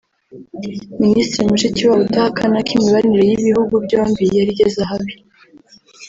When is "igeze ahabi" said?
4.53-5.13